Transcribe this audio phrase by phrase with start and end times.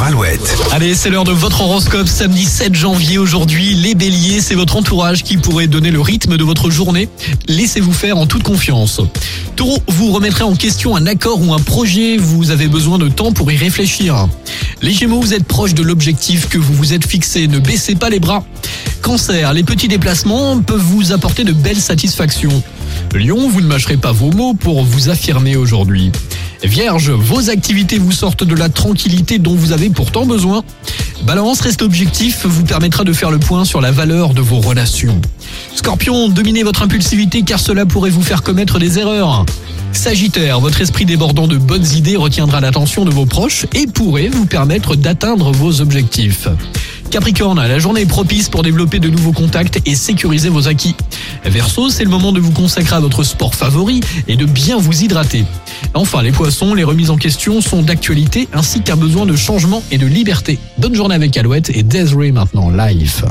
[0.00, 0.56] Alouette.
[0.72, 3.74] Allez, c'est l'heure de votre horoscope samedi 7 janvier aujourd'hui.
[3.74, 7.08] Les béliers, c'est votre entourage qui pourrait donner le rythme de votre journée.
[7.48, 9.00] Laissez-vous faire en toute confiance.
[9.56, 13.32] Taureau, vous remettrez en question un accord ou un projet, vous avez besoin de temps
[13.32, 14.28] pour y réfléchir.
[14.82, 18.10] Les gémeaux, vous êtes proche de l'objectif que vous vous êtes fixé, ne baissez pas
[18.10, 18.44] les bras.
[19.00, 22.62] Cancer, les petits déplacements peuvent vous apporter de belles satisfactions.
[23.14, 26.12] Lion, vous ne mâcherez pas vos mots pour vous affirmer aujourd'hui.
[26.64, 30.62] Vierge, vos activités vous sortent de la tranquillité dont vous avez pourtant besoin.
[31.24, 35.20] Balance, reste objectif, vous permettra de faire le point sur la valeur de vos relations.
[35.74, 39.44] Scorpion, dominez votre impulsivité car cela pourrait vous faire commettre des erreurs.
[39.92, 44.46] Sagittaire, votre esprit débordant de bonnes idées retiendra l'attention de vos proches et pourrait vous
[44.46, 46.48] permettre d'atteindre vos objectifs.
[47.10, 50.94] Capricorne, la journée est propice pour développer de nouveaux contacts et sécuriser vos acquis.
[51.44, 55.02] Verseau, c'est le moment de vous consacrer à votre sport favori et de bien vous
[55.02, 55.44] hydrater.
[55.94, 59.98] Enfin, les poissons, les remises en question sont d'actualité ainsi qu'un besoin de changement et
[59.98, 60.58] de liberté.
[60.78, 63.24] Bonne journée avec Alouette et Desiree maintenant live.